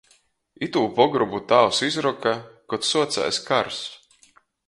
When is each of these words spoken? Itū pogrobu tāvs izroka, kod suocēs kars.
Itū 0.67 0.81
pogrobu 0.99 1.41
tāvs 1.51 1.81
izroka, 1.89 2.33
kod 2.73 2.89
suocēs 2.93 3.41
kars. 3.51 3.81